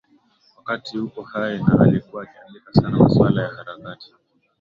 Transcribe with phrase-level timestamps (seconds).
[0.57, 4.11] Wakati yupo hai na alikuwa akiandika sana masuala ya harakati